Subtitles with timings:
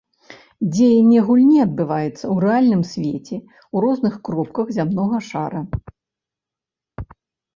[0.75, 5.61] Дзеянне гульні адбываецца ў рэальным свеце ў розных кропках зямнога шара.